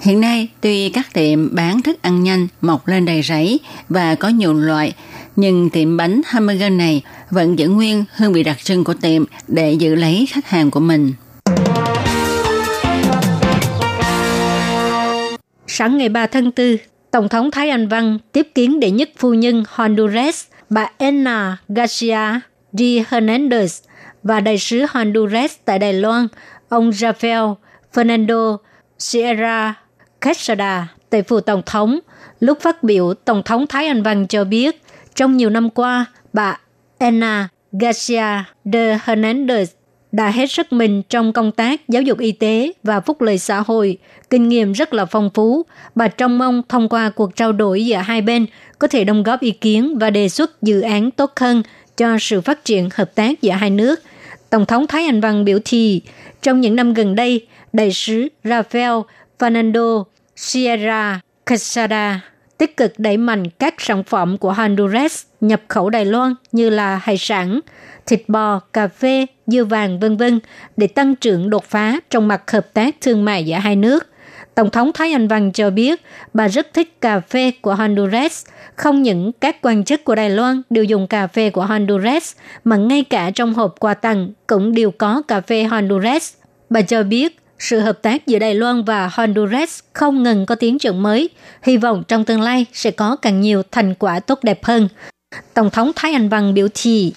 Hiện 0.00 0.20
nay, 0.20 0.48
tuy 0.60 0.88
các 0.88 1.14
tiệm 1.14 1.54
bán 1.54 1.82
thức 1.82 2.02
ăn 2.02 2.22
nhanh 2.22 2.48
mọc 2.60 2.88
lên 2.88 3.04
đầy 3.04 3.22
rẫy 3.22 3.60
và 3.88 4.14
có 4.14 4.28
nhiều 4.28 4.54
loại, 4.54 4.92
nhưng 5.36 5.70
tiệm 5.70 5.96
bánh 5.96 6.20
hamburger 6.26 6.72
này 6.72 7.02
vẫn 7.30 7.58
giữ 7.58 7.68
nguyên 7.68 8.04
hương 8.16 8.32
vị 8.32 8.42
đặc 8.42 8.58
trưng 8.64 8.84
của 8.84 8.94
tiệm 8.94 9.24
để 9.48 9.72
giữ 9.72 9.94
lấy 9.94 10.26
khách 10.30 10.46
hàng 10.46 10.70
của 10.70 10.80
mình. 10.80 11.12
Sáng 15.66 15.98
ngày 15.98 16.08
3 16.08 16.26
tháng 16.26 16.50
4, 16.56 16.76
Tổng 17.10 17.28
thống 17.28 17.50
Thái 17.50 17.70
Anh 17.70 17.88
Văn 17.88 18.18
tiếp 18.32 18.48
kiến 18.54 18.80
đệ 18.80 18.90
nhất 18.90 19.10
phu 19.18 19.34
nhân 19.34 19.64
Honduras 19.68 20.44
bà 20.70 20.90
Enna 20.98 21.56
Garcia 21.68 22.40
de 22.72 23.04
Hernandez 23.10 23.82
và 24.22 24.40
đại 24.40 24.58
sứ 24.58 24.86
Honduras 24.90 25.56
tại 25.64 25.78
Đài 25.78 25.92
Loan, 25.92 26.28
ông 26.68 26.90
Rafael 26.90 27.54
Fernando 27.94 28.56
Sierra 28.98 29.74
Quesada 30.20 30.86
tại 31.10 31.22
phủ 31.22 31.40
Tổng 31.40 31.62
thống. 31.66 31.98
Lúc 32.40 32.60
phát 32.60 32.82
biểu, 32.82 33.14
Tổng 33.14 33.42
thống 33.42 33.66
Thái 33.66 33.86
Anh 33.86 34.02
Văn 34.02 34.26
cho 34.26 34.44
biết, 34.44 34.82
trong 35.14 35.36
nhiều 35.36 35.50
năm 35.50 35.70
qua, 35.70 36.04
bà 36.32 36.58
Anna 36.98 37.48
Garcia 37.72 38.44
de 38.64 38.98
Hernandez 39.04 39.66
đã 40.12 40.30
hết 40.30 40.50
sức 40.50 40.72
mình 40.72 41.02
trong 41.08 41.32
công 41.32 41.52
tác 41.52 41.88
giáo 41.88 42.02
dục 42.02 42.18
y 42.18 42.32
tế 42.32 42.72
và 42.82 43.00
phúc 43.00 43.20
lợi 43.20 43.38
xã 43.38 43.60
hội, 43.66 43.98
kinh 44.30 44.48
nghiệm 44.48 44.72
rất 44.72 44.94
là 44.94 45.04
phong 45.04 45.30
phú. 45.34 45.62
Bà 45.94 46.08
trông 46.08 46.38
mong 46.38 46.62
thông 46.68 46.88
qua 46.88 47.10
cuộc 47.10 47.36
trao 47.36 47.52
đổi 47.52 47.84
giữa 47.86 47.96
hai 47.96 48.22
bên 48.22 48.46
có 48.78 48.88
thể 48.88 49.04
đóng 49.04 49.22
góp 49.22 49.40
ý 49.40 49.50
kiến 49.50 49.98
và 49.98 50.10
đề 50.10 50.28
xuất 50.28 50.62
dự 50.62 50.80
án 50.80 51.10
tốt 51.10 51.32
hơn 51.36 51.62
cho 51.96 52.16
sự 52.20 52.40
phát 52.40 52.64
triển 52.64 52.88
hợp 52.94 53.14
tác 53.14 53.42
giữa 53.42 53.52
hai 53.52 53.70
nước. 53.70 54.00
Tổng 54.50 54.66
thống 54.66 54.86
Thái 54.86 55.04
Anh 55.04 55.20
Văn 55.20 55.44
biểu 55.44 55.58
thị, 55.64 56.02
trong 56.42 56.60
những 56.60 56.76
năm 56.76 56.94
gần 56.94 57.14
đây, 57.14 57.46
đại 57.72 57.92
sứ 57.92 58.28
Rafael 58.44 59.02
Fernando 59.38 60.04
Sierra 60.36 61.20
Casada 61.46 62.20
tích 62.58 62.76
cực 62.76 62.92
đẩy 62.98 63.16
mạnh 63.16 63.50
các 63.58 63.74
sản 63.78 64.04
phẩm 64.04 64.38
của 64.38 64.52
Honduras 64.52 65.22
nhập 65.40 65.62
khẩu 65.68 65.90
Đài 65.90 66.04
Loan 66.04 66.34
như 66.52 66.70
là 66.70 67.00
hải 67.02 67.18
sản, 67.18 67.60
thịt 68.06 68.22
bò, 68.28 68.60
cà 68.72 68.88
phê, 68.88 69.26
dưa 69.46 69.64
vàng 69.64 70.00
vân 70.00 70.16
vân 70.16 70.40
để 70.76 70.86
tăng 70.86 71.16
trưởng 71.16 71.50
đột 71.50 71.64
phá 71.64 72.00
trong 72.10 72.28
mặt 72.28 72.50
hợp 72.50 72.74
tác 72.74 72.96
thương 73.00 73.24
mại 73.24 73.44
giữa 73.44 73.56
hai 73.56 73.76
nước. 73.76 74.06
Tổng 74.54 74.70
thống 74.70 74.90
Thái 74.94 75.12
Anh 75.12 75.28
Văn 75.28 75.52
cho 75.52 75.70
biết 75.70 76.02
bà 76.34 76.48
rất 76.48 76.74
thích 76.74 77.00
cà 77.00 77.20
phê 77.20 77.52
của 77.60 77.74
Honduras. 77.74 78.46
Không 78.76 79.02
những 79.02 79.32
các 79.32 79.56
quan 79.62 79.84
chức 79.84 80.04
của 80.04 80.14
Đài 80.14 80.30
Loan 80.30 80.62
đều 80.70 80.84
dùng 80.84 81.06
cà 81.06 81.26
phê 81.26 81.50
của 81.50 81.64
Honduras, 81.64 82.32
mà 82.64 82.76
ngay 82.76 83.04
cả 83.04 83.30
trong 83.30 83.54
hộp 83.54 83.74
quà 83.80 83.94
tặng 83.94 84.32
cũng 84.46 84.74
đều 84.74 84.90
có 84.90 85.22
cà 85.28 85.40
phê 85.40 85.64
Honduras. 85.64 86.34
Bà 86.70 86.82
cho 86.82 87.02
biết 87.02 87.38
sự 87.58 87.80
hợp 87.80 88.02
tác 88.02 88.26
giữa 88.26 88.38
Đài 88.38 88.54
Loan 88.54 88.84
và 88.84 89.10
Honduras 89.12 89.80
không 89.92 90.22
ngừng 90.22 90.46
có 90.46 90.54
tiến 90.54 90.78
triển 90.78 91.02
mới. 91.02 91.30
Hy 91.62 91.76
vọng 91.76 92.02
trong 92.08 92.24
tương 92.24 92.40
lai 92.40 92.66
sẽ 92.72 92.90
có 92.90 93.16
càng 93.16 93.40
nhiều 93.40 93.62
thành 93.72 93.94
quả 93.94 94.20
tốt 94.20 94.38
đẹp 94.42 94.64
hơn. 94.64 94.88
Tổng 95.54 95.70
thống 95.70 95.90
Thái 95.96 96.12
Anh 96.12 96.28
Văn 96.28 96.54
biểu 96.54 96.66
thị 96.74 97.12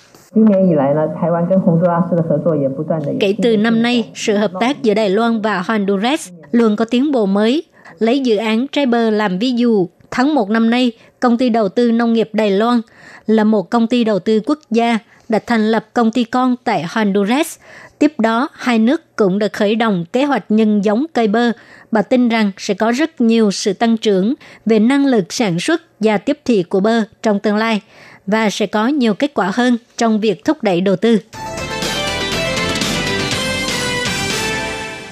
Kể 3.20 3.36
từ 3.44 3.58
năm 3.58 3.82
nay, 3.82 4.10
sự 4.16 4.36
hợp 4.36 4.52
tác 4.60 4.84
giữa 4.84 4.94
Đài 4.94 5.10
Loan 5.10 5.42
và 5.42 5.64
Honduras 5.68 6.30
luôn 6.52 6.76
có 6.76 6.86
tiến 6.86 7.12
bộ 7.12 7.26
mới. 7.26 7.64
Lấy 8.00 8.20
dự 8.20 8.38
án 8.38 8.68
trái 8.68 8.86
làm 9.12 9.40
ví 9.40 9.52
dụ, 9.52 9.88
tháng 10.12 10.36
1 10.36 10.50
năm 10.50 10.70
nay, 10.70 10.92
công 11.22 11.38
ty 11.38 11.50
đầu 11.50 11.70
tư 11.70 11.92
nông 11.92 12.14
nghiệp 12.14 12.30
Đài 12.34 12.52
Loan 12.52 12.82
là 13.28 13.44
một 13.44 13.70
công 13.70 13.88
ty 13.88 14.04
đầu 14.04 14.20
tư 14.20 14.42
quốc 14.46 14.60
gia 14.72 15.00
đã 15.30 15.40
thành 15.48 15.72
lập 15.72 15.86
công 15.94 16.12
ty 16.12 16.24
con 16.24 16.56
tại 16.64 16.86
Honduras. 16.90 17.58
Tiếp 18.00 18.20
đó, 18.20 18.50
hai 18.54 18.80
nước 18.80 19.16
cũng 19.16 19.40
đã 19.40 19.48
khởi 19.54 19.76
động 19.76 20.06
kế 20.14 20.26
hoạch 20.26 20.46
nhân 20.50 20.86
giống 20.86 21.06
cây 21.14 21.28
bơ. 21.28 21.52
Bà 21.92 22.02
tin 22.02 22.30
rằng 22.30 22.52
sẽ 22.58 22.74
có 22.74 22.92
rất 22.92 23.22
nhiều 23.22 23.52
sự 23.52 23.74
tăng 23.74 23.98
trưởng 23.98 24.34
về 24.66 24.80
năng 24.80 25.06
lực 25.06 25.34
sản 25.34 25.60
xuất 25.60 25.82
và 26.00 26.18
tiếp 26.18 26.40
thị 26.46 26.64
của 26.64 26.80
bơ 26.80 27.04
trong 27.24 27.40
tương 27.40 27.56
lai 27.56 27.82
và 28.28 28.50
sẽ 28.50 28.66
có 28.66 28.88
nhiều 28.88 29.14
kết 29.14 29.32
quả 29.34 29.52
hơn 29.54 29.78
trong 29.98 30.20
việc 30.20 30.46
thúc 30.46 30.64
đẩy 30.64 30.82
đầu 30.82 30.96
tư. 30.96 31.18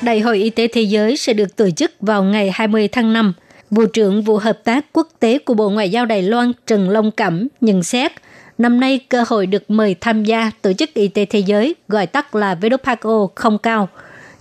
Đại 0.02 0.20
hội 0.20 0.38
Y 0.38 0.50
tế 0.50 0.68
Thế 0.68 0.82
giới 0.82 1.18
sẽ 1.18 1.34
được 1.34 1.56
tổ 1.56 1.70
chức 1.70 1.92
vào 2.00 2.24
ngày 2.24 2.52
20 2.54 2.88
tháng 2.88 3.14
5. 3.14 3.34
Vụ 3.72 3.86
trưởng 3.86 4.22
Vụ 4.22 4.38
Hợp 4.38 4.64
tác 4.64 4.86
Quốc 4.94 5.08
tế 5.20 5.40
của 5.40 5.54
Bộ 5.54 5.70
Ngoại 5.70 5.90
giao 5.90 6.06
Đài 6.06 6.22
Loan 6.22 6.52
Trần 6.68 6.90
Long 6.90 7.12
Cẩm 7.12 7.48
nhận 7.62 7.84
xét, 7.84 8.12
năm 8.58 8.80
nay 8.80 9.00
cơ 9.10 9.24
hội 9.28 9.48
được 9.48 9.72
mời 9.72 9.96
tham 10.02 10.24
gia 10.24 10.52
Tổ 10.62 10.74
chức 10.74 10.94
Y 10.94 11.08
tế 11.08 11.26
Thế 11.26 11.40
giới, 11.40 11.76
gọi 11.88 12.08
tắt 12.08 12.36
là 12.36 12.56
WHO, 12.62 13.28
không 13.36 13.58
cao. 13.58 13.90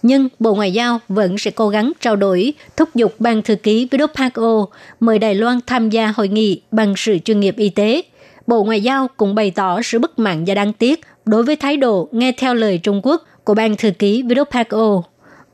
Nhưng 0.02 0.28
Bộ 0.38 0.54
Ngoại 0.54 0.72
giao 0.72 1.00
vẫn 1.08 1.38
sẽ 1.38 1.50
cố 1.50 1.68
gắng 1.68 1.92
trao 2.00 2.16
đổi, 2.16 2.52
thúc 2.76 2.88
giục 2.94 3.14
Ban 3.18 3.42
Thư 3.42 3.54
ký 3.54 3.88
WHO 3.90 4.66
mời 5.00 5.18
Đài 5.18 5.34
Loan 5.34 5.60
tham 5.66 5.90
gia 5.90 6.12
hội 6.16 6.28
nghị 6.28 6.60
bằng 6.70 6.94
sự 6.96 7.18
chuyên 7.18 7.40
nghiệp 7.40 7.56
y 7.56 7.68
tế– 7.68 8.02
Bộ 8.48 8.64
Ngoại 8.64 8.82
giao 8.82 9.08
cũng 9.16 9.34
bày 9.34 9.50
tỏ 9.50 9.82
sự 9.82 9.98
bất 9.98 10.18
mãn 10.18 10.44
và 10.46 10.54
đáng 10.54 10.72
tiếc 10.72 11.00
đối 11.24 11.42
với 11.42 11.56
thái 11.56 11.76
độ 11.76 12.08
nghe 12.12 12.32
theo 12.32 12.54
lời 12.54 12.78
Trung 12.78 13.00
Quốc 13.02 13.24
của 13.44 13.54
ban 13.54 13.76
thư 13.76 13.90
ký 13.90 14.22
WHO. 14.22 15.02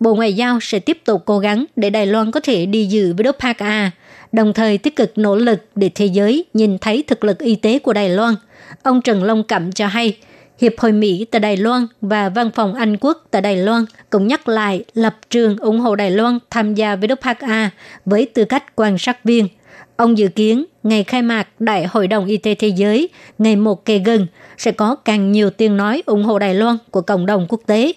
Bộ 0.04 0.14
Ngoại 0.14 0.34
giao 0.34 0.58
sẽ 0.60 0.78
tiếp 0.78 0.98
tục 1.04 1.22
cố 1.24 1.38
gắng 1.38 1.64
để 1.76 1.90
Đài 1.90 2.06
Loan 2.06 2.30
có 2.30 2.40
thể 2.40 2.66
đi 2.66 2.86
dự 2.86 3.14
với 3.14 3.28
OPA, 3.28 3.90
đồng 4.32 4.52
thời 4.52 4.78
tích 4.78 4.96
cực 4.96 5.12
nỗ 5.18 5.36
lực 5.36 5.58
để 5.74 5.90
thế 5.94 6.06
giới 6.06 6.44
nhìn 6.54 6.78
thấy 6.78 7.04
thực 7.06 7.24
lực 7.24 7.38
y 7.38 7.56
tế 7.56 7.78
của 7.78 7.92
Đài 7.92 8.08
Loan. 8.08 8.34
Ông 8.82 9.02
Trần 9.02 9.22
Long 9.22 9.42
Cẩm 9.42 9.72
cho 9.72 9.86
hay, 9.86 10.16
Hiệp 10.60 10.72
hội 10.78 10.92
Mỹ 10.92 11.26
tại 11.30 11.40
Đài 11.40 11.56
Loan 11.56 11.86
và 12.00 12.28
Văn 12.28 12.50
phòng 12.54 12.74
Anh 12.74 12.96
Quốc 12.96 13.26
tại 13.30 13.42
Đài 13.42 13.56
Loan 13.56 13.84
cũng 14.10 14.26
nhắc 14.26 14.48
lại 14.48 14.84
lập 14.94 15.16
trường 15.30 15.56
ủng 15.56 15.80
hộ 15.80 15.94
Đài 15.96 16.10
Loan 16.10 16.38
tham 16.50 16.74
gia 16.74 16.96
với 16.96 17.08
OPA 17.12 17.70
với 18.04 18.26
tư 18.34 18.44
cách 18.44 18.76
quan 18.76 18.98
sát 18.98 19.24
viên– 19.24 19.48
Ông 19.96 20.18
dự 20.18 20.28
kiến 20.28 20.64
ngày 20.82 21.04
khai 21.04 21.22
mạc 21.22 21.48
Đại 21.58 21.86
hội 21.86 22.08
đồng 22.08 22.26
Y 22.26 22.36
tế 22.36 22.54
Thế 22.54 22.68
giới 22.68 23.08
ngày 23.38 23.56
một 23.56 23.84
kề 23.84 23.98
gần 23.98 24.26
sẽ 24.58 24.72
có 24.72 24.94
càng 24.94 25.32
nhiều 25.32 25.50
tiếng 25.50 25.76
nói 25.76 26.02
ủng 26.06 26.24
hộ 26.24 26.38
Đài 26.38 26.54
Loan 26.54 26.76
của 26.90 27.00
cộng 27.00 27.26
đồng 27.26 27.46
quốc 27.48 27.60
tế. 27.66 27.92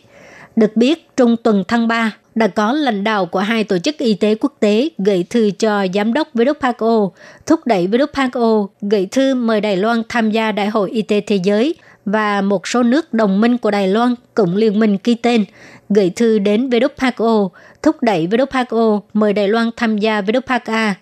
Được 0.57 0.75
biết, 0.75 1.09
trong 1.17 1.37
tuần 1.37 1.63
tháng 1.67 1.87
3, 1.87 2.11
đã 2.35 2.47
có 2.47 2.73
lãnh 2.73 3.03
đạo 3.03 3.25
của 3.25 3.39
hai 3.39 3.63
tổ 3.63 3.77
chức 3.77 3.97
y 3.97 4.13
tế 4.13 4.35
quốc 4.35 4.53
tế 4.59 4.89
gửi 4.97 5.25
thư 5.29 5.51
cho 5.59 5.85
giám 5.93 6.13
đốc 6.13 6.35
WHO, 6.35 7.11
thúc 7.45 7.59
đẩy 7.65 7.87
WHO 7.87 8.67
gửi 8.81 9.07
thư 9.11 9.35
mời 9.35 9.61
Đài 9.61 9.77
Loan 9.77 10.01
tham 10.09 10.31
gia 10.31 10.51
Đại 10.51 10.67
hội 10.67 10.91
Y 10.91 11.01
tế 11.01 11.21
Thế 11.21 11.35
giới 11.35 11.75
và 12.05 12.41
một 12.41 12.67
số 12.67 12.83
nước 12.83 13.13
đồng 13.13 13.41
minh 13.41 13.57
của 13.57 13.71
Đài 13.71 13.87
Loan 13.87 14.15
cũng 14.33 14.55
liên 14.55 14.79
minh 14.79 14.97
ký 14.97 15.15
tên, 15.15 15.45
gửi 15.89 16.11
thư 16.15 16.39
đến 16.39 16.69
WHO, 16.69 17.49
thúc 17.83 17.95
đẩy 18.01 18.27
WHO 18.27 18.99
mời 19.13 19.33
Đài 19.33 19.47
Loan 19.47 19.69
tham 19.77 19.97
gia 19.97 20.21
WHA. 20.21 20.93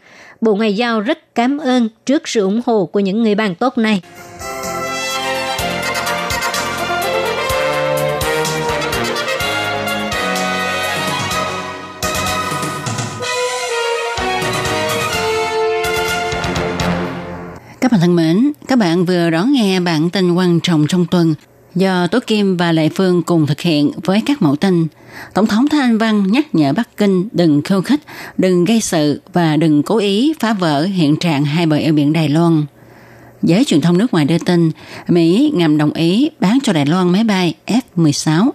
Bộ 0.41 0.55
Ngoại 0.55 0.73
giao 0.73 1.01
rất 1.01 1.35
cảm 1.35 1.57
ơn 1.57 1.89
trước 2.05 2.27
sự 2.27 2.41
ủng 2.41 2.61
hộ 2.65 2.85
của 2.85 2.99
những 2.99 3.23
người 3.23 3.35
bạn 3.35 3.55
tốt 3.55 3.77
này. 3.77 4.01
Các 18.75 18.79
bạn 18.79 19.05
vừa 19.05 19.29
đón 19.29 19.53
nghe 19.53 19.79
bản 19.79 20.09
tin 20.09 20.33
quan 20.33 20.59
trọng 20.59 20.87
trong 20.87 21.05
tuần 21.05 21.35
do 21.75 22.07
Tố 22.07 22.19
Kim 22.27 22.57
và 22.57 22.71
Lệ 22.71 22.89
Phương 22.89 23.23
cùng 23.23 23.47
thực 23.47 23.61
hiện 23.61 23.91
với 24.03 24.21
các 24.25 24.41
mẫu 24.41 24.55
tin. 24.55 24.87
Tổng 25.33 25.47
thống 25.47 25.67
Thái 25.69 25.81
Anh 25.81 25.97
Văn 25.97 26.31
nhắc 26.31 26.55
nhở 26.55 26.73
Bắc 26.73 26.97
Kinh 26.97 27.27
đừng 27.31 27.61
khiêu 27.61 27.81
khích, 27.81 27.99
đừng 28.37 28.65
gây 28.65 28.81
sự 28.81 29.21
và 29.33 29.57
đừng 29.57 29.83
cố 29.83 29.97
ý 29.97 30.33
phá 30.39 30.53
vỡ 30.53 30.83
hiện 30.83 31.15
trạng 31.15 31.45
hai 31.45 31.65
bờ 31.65 31.75
eo 31.75 31.93
biển 31.93 32.13
Đài 32.13 32.29
Loan. 32.29 32.65
Giới 33.43 33.63
truyền 33.63 33.81
thông 33.81 33.97
nước 33.97 34.13
ngoài 34.13 34.25
đưa 34.25 34.37
tin, 34.37 34.71
Mỹ 35.07 35.51
ngầm 35.55 35.77
đồng 35.77 35.93
ý 35.93 36.29
bán 36.39 36.57
cho 36.63 36.73
Đài 36.73 36.85
Loan 36.85 37.09
máy 37.09 37.23
bay 37.23 37.53
F-16. 37.67 38.49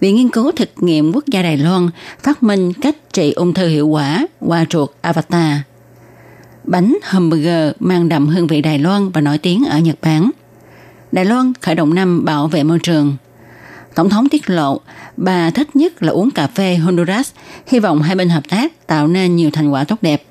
Viện 0.00 0.16
Nghiên 0.16 0.28
cứu 0.28 0.52
thực 0.52 0.70
nghiệm 0.76 1.12
quốc 1.12 1.24
gia 1.26 1.42
Đài 1.42 1.56
Loan 1.56 1.88
phát 2.22 2.42
minh 2.42 2.72
cách 2.72 2.96
trị 3.12 3.32
ung 3.32 3.54
thư 3.54 3.68
hiệu 3.68 3.88
quả 3.88 4.26
qua 4.40 4.64
chuột 4.68 4.90
Avatar. 5.00 5.56
Bánh 6.66 6.98
hamburger 7.02 7.72
mang 7.80 8.08
đậm 8.08 8.28
hương 8.28 8.46
vị 8.46 8.62
Đài 8.62 8.78
Loan 8.78 9.10
và 9.10 9.20
nổi 9.20 9.38
tiếng 9.38 9.64
ở 9.64 9.78
Nhật 9.78 9.96
Bản– 10.02 10.30
Đài 11.12 11.24
Loan 11.24 11.52
khởi 11.60 11.74
động 11.74 11.94
năm 11.94 12.24
bảo 12.24 12.48
vệ 12.48 12.62
môi 12.62 12.78
trường. 12.78 13.16
Tổng 13.94 14.10
thống 14.10 14.28
tiết 14.28 14.50
lộ 14.50 14.80
bà 15.16 15.50
thích 15.50 15.76
nhất 15.76 16.02
là 16.02 16.12
uống 16.12 16.30
cà 16.30 16.46
phê 16.46 16.76
Honduras, 16.76 17.30
hy 17.66 17.78
vọng 17.78 18.02
hai 18.02 18.16
bên 18.16 18.28
hợp 18.28 18.48
tác 18.48 18.86
tạo 18.86 19.08
nên 19.08 19.36
nhiều 19.36 19.50
thành 19.50 19.70
quả 19.70 19.84
tốt 19.84 19.96
đẹp. 20.02 20.22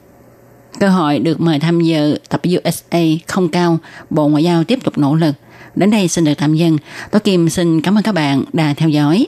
Cơ 0.79 0.89
hội 0.89 1.19
được 1.19 1.41
mời 1.41 1.59
tham 1.59 1.81
dự 1.81 2.19
tập 2.29 2.41
USA 2.57 2.99
không 3.27 3.49
cao, 3.49 3.77
Bộ 4.09 4.27
Ngoại 4.27 4.43
giao 4.43 4.63
tiếp 4.63 4.79
tục 4.83 4.97
nỗ 4.97 5.15
lực. 5.15 5.35
Đến 5.75 5.91
đây 5.91 6.07
xin 6.07 6.23
được 6.23 6.33
tạm 6.37 6.55
dừng. 6.55 6.77
Tôi 7.11 7.19
Kim 7.19 7.49
xin 7.49 7.81
cảm 7.81 7.97
ơn 7.97 8.03
các 8.03 8.15
bạn 8.15 8.43
đã 8.53 8.73
theo 8.77 8.89
dõi. 8.89 9.27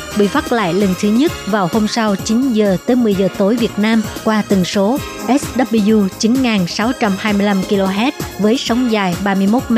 Bị 0.17 0.27
phát 0.27 0.51
lại 0.51 0.73
lần 0.73 0.93
thứ 1.01 1.07
nhất 1.07 1.31
vào 1.47 1.69
hôm 1.73 1.87
sau 1.87 2.15
9 2.15 2.53
giờ 2.53 2.77
tới 2.85 2.95
10 2.95 3.15
giờ 3.15 3.27
tối 3.37 3.55
Việt 3.55 3.79
Nam 3.79 4.01
qua 4.23 4.43
tần 4.47 4.65
số 4.65 4.97
SW 5.27 6.07
9625 6.19 7.61
kHz 7.61 8.11
với 8.39 8.57
sóng 8.57 8.91
dài 8.91 9.15
31 9.23 9.63
m 9.69 9.77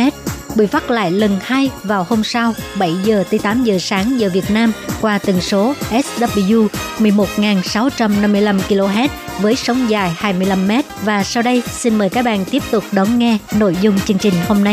Bị 0.55 0.65
phát 0.65 0.91
lại 0.91 1.11
lần 1.11 1.39
hai 1.41 1.69
vào 1.83 2.05
hôm 2.09 2.23
sau 2.23 2.53
7 2.77 2.95
giờ 3.03 3.23
tới 3.29 3.39
8 3.39 3.63
giờ 3.63 3.77
sáng 3.79 4.19
giờ 4.19 4.29
Việt 4.33 4.51
Nam 4.51 4.71
qua 5.01 5.17
tần 5.17 5.41
số 5.41 5.73
SW 5.91 6.67
11.655 6.99 8.59
kHz 8.69 9.07
với 9.41 9.55
sóng 9.55 9.89
dài 9.89 10.11
25 10.15 10.67
m. 10.67 10.71
Và 11.03 11.23
sau 11.23 11.43
đây, 11.43 11.63
xin 11.71 11.97
mời 11.97 12.09
các 12.09 12.25
bạn 12.25 12.45
tiếp 12.45 12.63
tục 12.71 12.83
đón 12.91 13.19
nghe 13.19 13.37
nội 13.55 13.77
dung 13.81 13.99
chương 13.99 14.17
trình 14.17 14.33
hôm 14.47 14.63
nay. 14.63 14.71